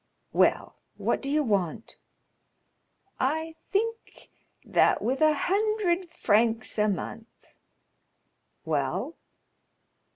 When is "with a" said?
4.99-5.35